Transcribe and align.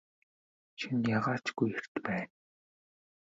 Шөнө 0.79 1.05
яагаа 1.17 1.37
ч 1.43 1.47
үгүй 1.51 1.69
эрт 1.77 1.93
байна. 2.05 2.27